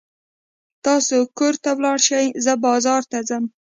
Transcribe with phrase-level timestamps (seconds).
[0.85, 3.43] تاسې کور ته ولاړ شئ، زه بازار ته ځم.